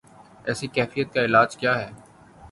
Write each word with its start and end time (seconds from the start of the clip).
ایسی 0.47 0.67
کیفیت 0.75 1.13
کا 1.13 1.21
علاج 1.25 1.57
کیا 1.57 1.73
ہے؟ 1.81 1.89